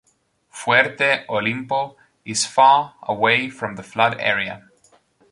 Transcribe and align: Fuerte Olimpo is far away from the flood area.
Fuerte 0.49 1.27
Olimpo 1.29 1.95
is 2.25 2.43
far 2.47 2.95
away 3.03 3.51
from 3.51 3.75
the 3.75 3.83
flood 3.83 4.17
area. 4.19 4.67